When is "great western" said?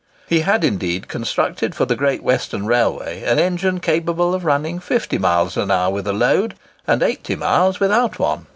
1.95-2.65